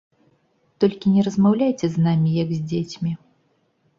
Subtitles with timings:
[0.83, 3.11] Толькі не размаўляйце з намі, як з дзецьмі.